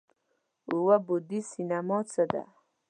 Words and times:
اووه 0.69 0.97
بعدی 1.07 1.39
سینما 1.51 1.99
څه 2.11 2.23
ده؟ 2.31 2.43